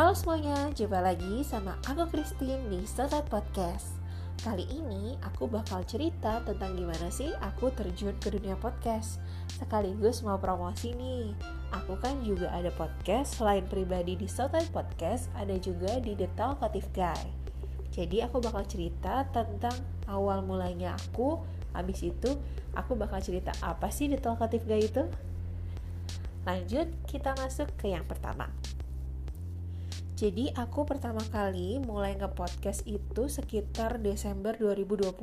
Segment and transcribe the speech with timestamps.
[0.00, 4.00] Halo semuanya, jumpa lagi sama aku Christine di Sotat Podcast.
[4.40, 9.20] Kali ini aku bakal cerita tentang gimana sih aku terjun ke dunia podcast.
[9.60, 11.36] Sekaligus mau promosi nih.
[11.76, 16.88] Aku kan juga ada podcast Selain pribadi di Sotat Podcast Ada juga di The Talkative
[16.96, 17.20] Guy.
[17.92, 19.76] Jadi aku bakal cerita tentang
[20.08, 21.44] awal mulanya aku
[21.76, 22.40] Habis itu
[22.72, 25.04] aku bakal cerita apa sih The Talkative Guy itu?
[26.48, 28.48] Lanjut kita masuk ke yang pertama
[30.20, 35.16] jadi aku pertama kali mulai nge-podcast itu sekitar Desember 2020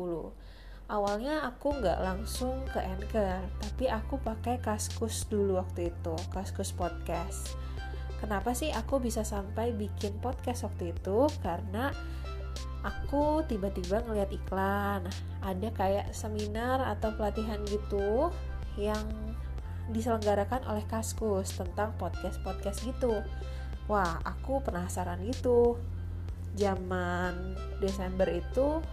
[0.90, 7.54] Awalnya aku nggak langsung ke Anchor Tapi aku pakai Kaskus dulu waktu itu Kaskus Podcast.
[8.18, 11.30] Kenapa sih aku bisa sampai bikin podcast waktu itu?
[11.46, 11.94] Karena
[12.82, 15.05] aku tiba-tiba ngeliat iklan
[15.46, 18.34] Ada kayak seminar atau pelatihan gitu
[18.82, 19.05] Yang
[19.94, 23.22] diselenggarakan oleh Kaskus tentang podcast-podcast gitu
[23.88, 25.80] wah aku penasaran gitu.
[26.55, 28.84] Zaman Desember itu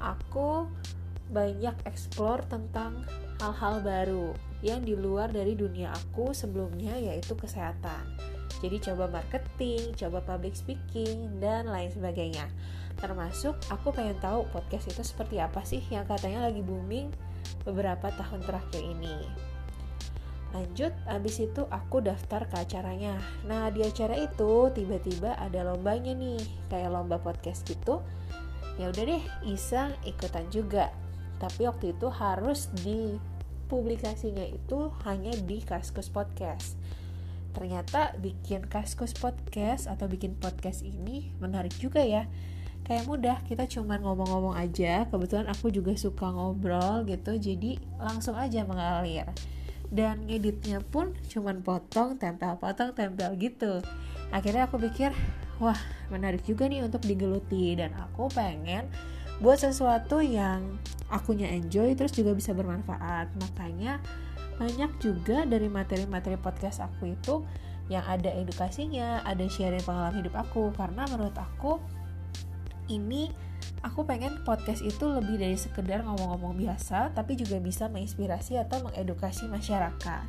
[0.00, 0.68] aku
[1.28, 3.04] banyak explore tentang
[3.38, 4.32] hal-hal baru
[4.64, 8.02] yang di luar dari dunia aku sebelumnya yaitu kesehatan.
[8.58, 12.50] Jadi coba marketing, coba public speaking, dan lain sebagainya.
[12.98, 17.14] Termasuk aku pengen tahu podcast itu seperti apa sih yang katanya lagi booming
[17.62, 19.14] beberapa tahun terakhir ini
[20.48, 23.20] Lanjut, abis itu aku daftar ke acaranya.
[23.44, 26.40] Nah, di acara itu tiba-tiba ada lombanya nih,
[26.72, 28.00] kayak lomba podcast gitu.
[28.80, 30.88] Ya udah deh, iseng ikutan juga.
[31.36, 33.20] Tapi waktu itu harus di
[33.68, 36.80] publikasinya itu hanya di Kaskus Podcast.
[37.52, 42.24] Ternyata bikin Kaskus Podcast atau bikin podcast ini menarik juga ya.
[42.88, 45.04] Kayak mudah, kita cuma ngomong-ngomong aja.
[45.12, 49.28] Kebetulan aku juga suka ngobrol gitu, jadi langsung aja mengalir
[49.88, 53.80] dan ngeditnya pun cuman potong tempel potong tempel gitu.
[54.28, 55.12] Akhirnya aku pikir
[55.58, 55.78] wah
[56.12, 58.86] menarik juga nih untuk digeluti dan aku pengen
[59.38, 60.76] buat sesuatu yang
[61.08, 63.32] akunya enjoy terus juga bisa bermanfaat.
[63.40, 64.02] Makanya
[64.58, 67.46] banyak juga dari materi-materi podcast aku itu
[67.88, 70.68] yang ada edukasinya ada sharing pengalaman hidup aku.
[70.76, 71.80] Karena menurut aku
[72.92, 73.32] ini
[73.82, 79.46] aku pengen podcast itu lebih dari sekedar ngomong-ngomong biasa tapi juga bisa menginspirasi atau mengedukasi
[79.46, 80.26] masyarakat.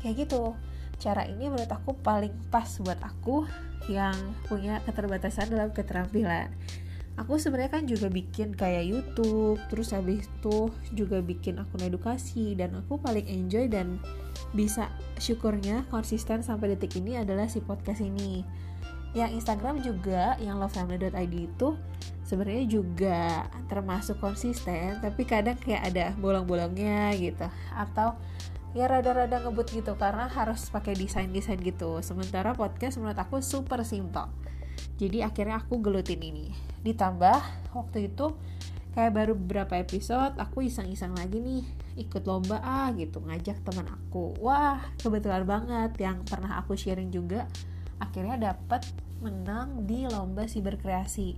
[0.00, 0.56] Kayak gitu.
[1.00, 3.48] Cara ini menurut aku paling pas buat aku
[3.88, 4.16] yang
[4.48, 6.52] punya keterbatasan dalam keterampilan.
[7.18, 12.72] Aku sebenarnya kan juga bikin kayak YouTube terus habis itu juga bikin akun edukasi dan
[12.80, 14.00] aku paling enjoy dan
[14.56, 14.88] bisa
[15.20, 18.40] syukurnya konsisten sampai detik ini adalah si podcast ini
[19.10, 21.74] yang Instagram juga yang lovefamily.id itu
[22.22, 27.46] sebenarnya juga termasuk konsisten tapi kadang kayak ada bolong-bolongnya gitu.
[27.74, 28.14] Atau
[28.70, 31.98] ya rada-rada ngebut gitu karena harus pakai desain-desain gitu.
[32.06, 34.30] Sementara podcast menurut aku super simple.
[34.94, 36.54] Jadi akhirnya aku gelutin ini.
[36.86, 38.30] Ditambah waktu itu
[38.94, 41.62] kayak baru beberapa episode aku iseng-iseng lagi nih
[41.94, 44.38] ikut lomba ah gitu ngajak teman aku.
[44.38, 47.50] Wah kebetulan banget yang pernah aku sharing juga
[48.00, 48.82] akhirnya dapat
[49.20, 51.36] menang di lomba siberkreasi.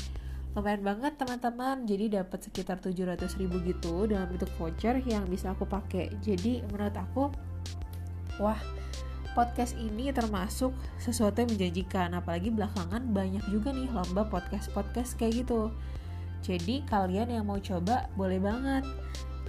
[0.52, 1.84] Lumayan banget teman-teman.
[1.84, 6.96] Jadi dapat sekitar 700 ribu gitu dalam bentuk voucher yang bisa aku pakai jadi menurut
[6.96, 7.32] aku
[8.36, 8.60] wah
[9.32, 12.12] podcast ini termasuk sesuatu yang menjanjikan.
[12.12, 15.72] Apalagi belakangan banyak juga nih lomba podcast-podcast kayak gitu.
[16.44, 18.84] Jadi kalian yang mau coba boleh banget.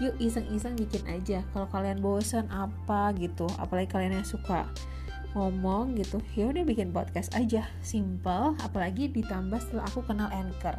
[0.01, 1.44] Yuk iseng-iseng bikin aja.
[1.51, 4.66] Kalau kalian bosan apa gitu apalagi kalian yang suka
[5.34, 7.66] ngomong gitu ya udah bikin podcast aja.
[7.82, 10.78] Simple apalagi ditambah setelah aku kenal anchor.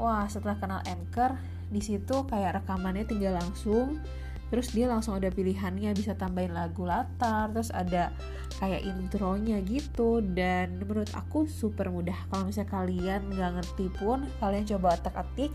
[0.00, 1.36] Wah setelah kenal anchor
[1.68, 4.00] di situ kayak rekamannya tinggal langsung.
[4.46, 8.14] Terus dia langsung ada pilihannya bisa tambahin lagu latar terus ada
[8.62, 10.24] kayak intronya gitu.
[10.24, 12.16] Dan menurut aku super mudah.
[12.32, 15.52] Kalau misalnya kalian nggak ngerti pun kalian coba otak-atik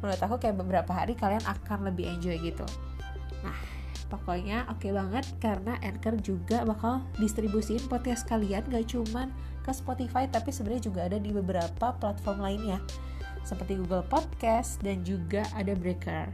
[0.00, 2.64] menurut aku kayak beberapa hari kalian akan lebih enjoy gitu.
[3.44, 3.79] Nah
[4.10, 9.30] Pokoknya oke okay banget karena Anchor juga bakal distribusiin podcast kalian gak cuman
[9.62, 12.82] ke Spotify tapi sebenarnya juga ada di beberapa platform lainnya
[13.46, 16.28] seperti Google Podcast dan juga ada Breaker.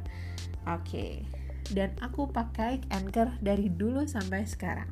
[0.66, 0.82] Oke.
[0.82, 1.12] Okay.
[1.66, 4.86] Dan aku pakai Anchor dari dulu sampai sekarang.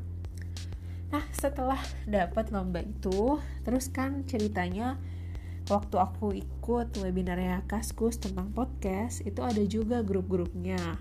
[1.15, 1.79] Nah, setelah
[2.11, 4.99] dapat lomba itu, terus kan ceritanya
[5.71, 10.99] waktu aku ikut webinarnya Kaskus tentang podcast, itu ada juga grup-grupnya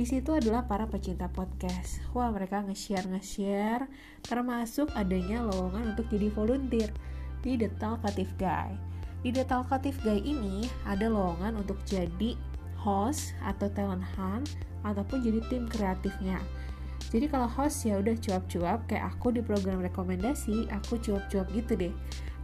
[0.00, 2.00] di situ adalah para pecinta podcast.
[2.16, 3.84] Wah, mereka nge-share nge-share
[4.24, 6.88] termasuk adanya lowongan untuk jadi volunteer
[7.44, 8.72] di The Talkative Guy.
[9.20, 12.32] Di The Talkative Guy ini ada lowongan untuk jadi
[12.80, 14.48] host atau talent hunt
[14.88, 16.40] ataupun jadi tim kreatifnya.
[17.12, 21.92] Jadi kalau host ya udah cuap-cuap kayak aku di program rekomendasi, aku cuap-cuap gitu deh.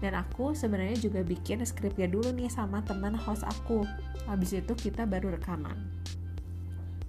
[0.05, 3.81] dan aku sebenarnya juga bikin skripnya dulu nih sama teman host aku
[4.29, 5.89] habis itu kita baru rekaman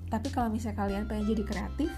[0.08, 1.92] tapi kalau misalnya kalian pengen jadi kreatif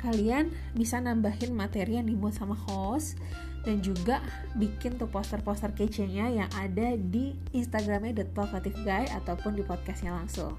[0.00, 3.20] kalian bisa nambahin materi yang dibuat sama host
[3.60, 4.24] dan juga
[4.56, 10.56] bikin tuh poster-poster kece-nya yang ada di Instagramnya The Talkative Guy ataupun di podcastnya langsung.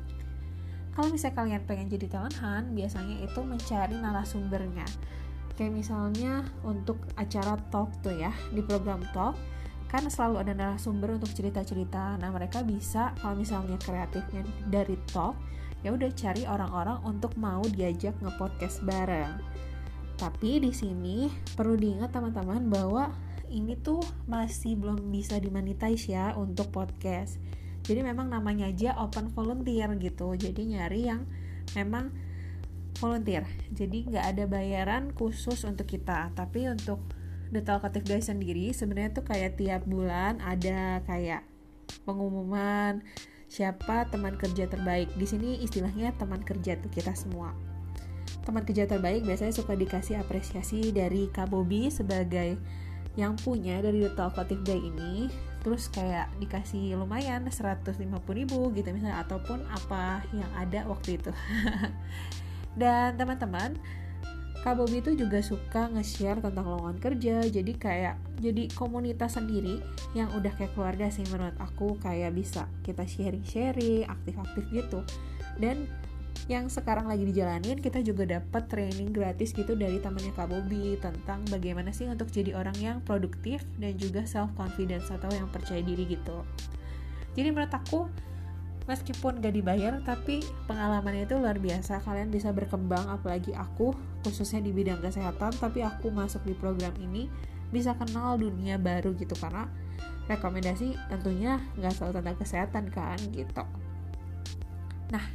[0.91, 4.85] Kalau misalnya kalian pengen jadi talent hunt, biasanya itu mencari narasumbernya.
[5.55, 9.39] Kayak misalnya untuk acara talk tuh ya, di program talk,
[9.87, 12.19] kan selalu ada narasumber untuk cerita-cerita.
[12.19, 15.39] Nah, mereka bisa kalau misalnya kreatifnya dari talk,
[15.81, 19.41] ya udah cari orang-orang untuk mau diajak nge-podcast bareng.
[20.17, 23.09] Tapi di sini perlu diingat teman-teman bahwa
[23.51, 23.99] ini tuh
[24.29, 27.41] masih belum bisa dimonetize ya untuk podcast.
[27.81, 30.37] Jadi memang namanya aja open volunteer gitu.
[30.37, 31.25] Jadi nyari yang
[31.73, 32.13] memang
[33.01, 33.43] volunteer.
[33.73, 36.29] Jadi nggak ada bayaran khusus untuk kita.
[36.37, 37.01] Tapi untuk
[37.51, 41.43] The Talkative Guys sendiri sebenarnya tuh kayak tiap bulan ada kayak
[42.07, 43.03] pengumuman
[43.51, 45.11] siapa teman kerja terbaik.
[45.19, 47.51] Di sini istilahnya teman kerja tuh kita semua.
[48.47, 52.55] Teman kerja terbaik biasanya suka dikasih apresiasi dari Kak Bobby sebagai
[53.19, 55.27] yang punya dari The Talkative Guy ini
[55.61, 57.91] terus kayak dikasih lumayan 150
[58.33, 61.29] ribu gitu misalnya ataupun apa yang ada waktu itu
[62.81, 63.75] dan teman-teman
[64.61, 69.81] Kak Bobby itu juga suka nge-share tentang lowongan kerja jadi kayak jadi komunitas sendiri
[70.13, 75.01] yang udah kayak keluarga sih menurut aku kayak bisa kita sharing-sharing aktif-aktif gitu.
[75.57, 75.89] Dan
[76.45, 81.41] yang sekarang lagi dijalanin kita juga dapat training gratis gitu dari temannya Kak Bobby tentang
[81.49, 86.05] bagaimana sih untuk jadi orang yang produktif dan juga self confidence atau yang percaya diri
[86.05, 86.45] gitu.
[87.33, 88.05] Jadi menurut aku
[88.85, 92.01] meskipun gak dibayar tapi pengalamannya itu luar biasa.
[92.05, 97.27] Kalian bisa berkembang apalagi aku khususnya di bidang kesehatan tapi aku masuk di program ini
[97.71, 99.65] bisa kenal dunia baru gitu karena
[100.29, 103.63] rekomendasi tentunya nggak selalu tentang kesehatan kan gitu.
[105.11, 105.25] Nah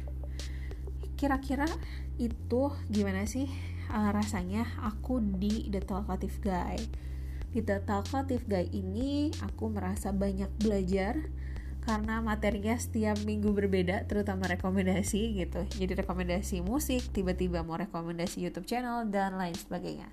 [1.17, 1.65] kira-kira
[2.17, 3.49] itu gimana sih
[3.89, 6.77] uh, rasanya aku di The Talkative Guy?
[7.53, 11.17] Di The Talkative Guy ini aku merasa banyak belajar
[11.87, 15.63] karena materinya setiap minggu berbeda terutama rekomendasi gitu.
[15.79, 20.11] Jadi rekomendasi musik tiba-tiba mau rekomendasi YouTube channel dan lain sebagainya.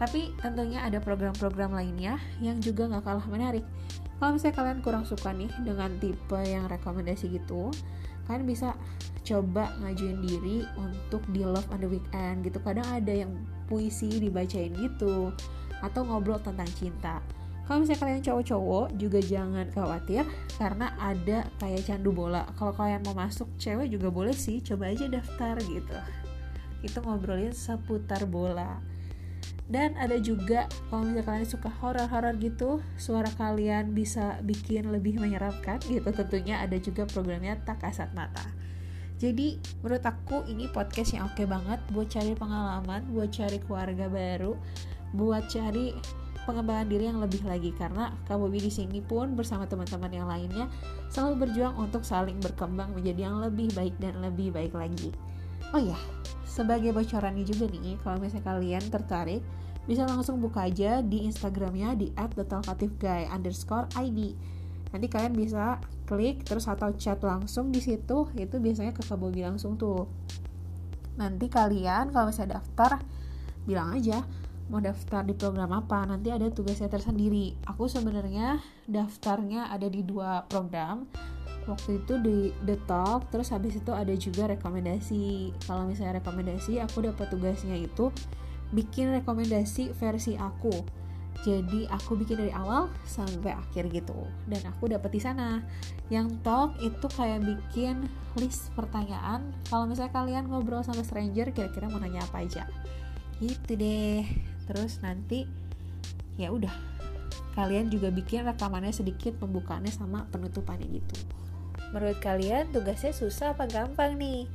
[0.00, 3.62] Tapi tentunya ada program-program lainnya yang juga gak kalah menarik.
[4.16, 7.68] Kalau misalnya kalian kurang suka nih dengan tipe yang rekomendasi gitu
[8.24, 8.72] kalian bisa
[9.26, 12.56] coba ngajuin diri untuk di love on the weekend gitu.
[12.64, 13.36] Kadang ada yang
[13.68, 15.34] puisi dibacain gitu
[15.82, 17.18] atau ngobrol tentang cinta
[17.62, 20.24] kalau misalnya kalian cowok-cowok juga jangan khawatir
[20.58, 22.42] karena ada kayak candu bola.
[22.58, 25.96] Kalau kalian mau masuk cewek juga boleh sih coba aja daftar gitu.
[26.82, 28.82] Itu ngobrolin seputar bola.
[29.70, 35.78] Dan ada juga kalau misalnya kalian suka horor-horor gitu suara kalian bisa bikin lebih menyeramkan
[35.86, 36.10] gitu.
[36.10, 38.42] Tentunya ada juga programnya tak kasat mata.
[39.22, 39.54] Jadi
[39.86, 44.58] menurut aku ini podcast yang oke okay banget buat cari pengalaman buat cari keluarga baru
[45.14, 45.94] buat cari
[46.44, 50.66] pengembangan diri yang lebih lagi karena Kak di sini pun bersama teman-teman yang lainnya
[51.08, 55.14] selalu berjuang untuk saling berkembang menjadi yang lebih baik dan lebih baik lagi.
[55.72, 55.96] Oh ya,
[56.42, 59.40] sebagai bocorannya juga nih, kalau misalnya kalian tertarik,
[59.88, 64.36] bisa langsung buka aja di Instagramnya di @thetalkativeguy underscore id.
[64.92, 69.80] Nanti kalian bisa klik terus atau chat langsung di situ, itu biasanya ke Kak langsung
[69.80, 70.10] tuh.
[71.16, 73.00] Nanti kalian kalau misalnya daftar,
[73.64, 74.26] bilang aja
[74.70, 77.56] mau daftar di program apa nanti ada tugasnya tersendiri.
[77.66, 81.08] Aku sebenarnya daftarnya ada di dua program.
[81.62, 85.54] Waktu itu di The Talk terus habis itu ada juga rekomendasi.
[85.66, 88.10] Kalau misalnya rekomendasi aku dapat tugasnya itu
[88.74, 91.02] bikin rekomendasi versi aku.
[91.42, 94.14] Jadi aku bikin dari awal sampai akhir gitu.
[94.46, 95.62] Dan aku dapat di sana.
[96.12, 98.06] Yang talk itu kayak bikin
[98.38, 99.50] list pertanyaan.
[99.66, 102.68] Kalau misalnya kalian ngobrol sama stranger kira-kira mau nanya apa aja?
[103.42, 105.44] Gitu deh terus nanti
[106.40, 106.72] ya udah.
[107.52, 111.20] Kalian juga bikin rekamannya sedikit pembukaannya sama penutupannya gitu.
[111.92, 114.48] Menurut kalian tugasnya susah apa gampang nih?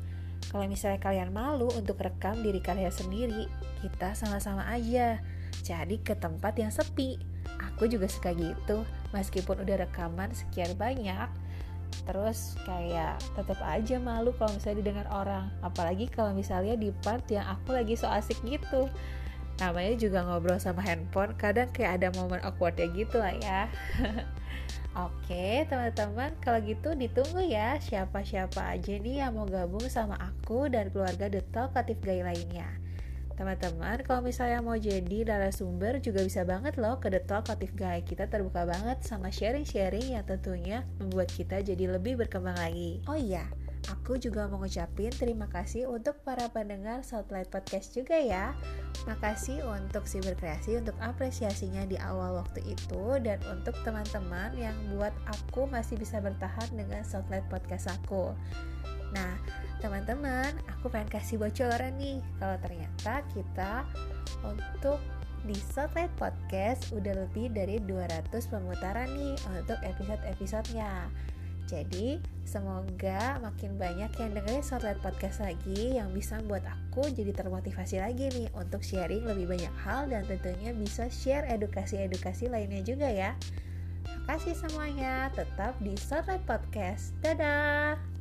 [0.50, 3.46] Kalau misalnya kalian malu untuk rekam diri kalian sendiri
[3.86, 5.22] kita sama-sama aja.
[5.62, 7.22] Jadi ke tempat yang sepi.
[7.74, 8.82] Aku juga suka gitu.
[9.14, 11.30] Meskipun udah rekaman sekian banyak
[12.04, 15.54] terus kayak tetap aja malu kalau misalnya didengar orang.
[15.62, 18.90] Apalagi kalau misalnya di part yang aku lagi so asik gitu
[19.58, 23.66] namanya juga ngobrol sama handphone kadang kayak ada momen awkwardnya gitu lah ya
[24.98, 30.90] Oke teman-teman kalau gitu ditunggu ya siapa-siapa aja nih yang mau gabung sama aku dan
[30.90, 32.66] keluarga The Talkative Guy lainnya
[33.38, 38.02] Teman-teman, kalau misalnya mau jadi narasumber juga bisa banget loh ke The Talkative Guy.
[38.02, 42.98] Kita terbuka banget sama sharing-sharing yang tentunya membuat kita jadi lebih berkembang lagi.
[43.06, 43.46] Oh iya,
[43.88, 48.52] aku juga mau ngucapin terima kasih untuk para pendengar Southlight Podcast juga ya.
[49.08, 55.16] Makasih untuk si berkreasi untuk apresiasinya di awal waktu itu dan untuk teman-teman yang buat
[55.28, 58.36] aku masih bisa bertahan dengan Southlight Podcast aku.
[59.16, 59.40] Nah,
[59.80, 63.88] teman-teman, aku pengen kasih bocoran nih kalau ternyata kita
[64.44, 65.00] untuk
[65.48, 71.08] di Spotlight Podcast udah lebih dari 200 pemutaran nih untuk episode-episodenya.
[71.68, 78.00] Jadi, semoga makin banyak yang dengerin Spotlight Podcast lagi yang bisa membuat aku jadi termotivasi
[78.00, 83.36] lagi nih untuk sharing lebih banyak hal dan tentunya bisa share edukasi-edukasi lainnya juga ya.
[84.26, 87.12] Makasih semuanya, tetap di Spotlight Podcast.
[87.20, 88.17] Dadah!